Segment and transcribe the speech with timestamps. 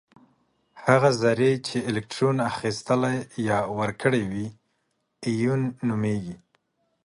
[0.85, 3.17] هغه ذرې چې الکترون اخیستلی
[3.49, 4.45] یا ورکړی وي
[5.29, 6.35] ایون نومیږي.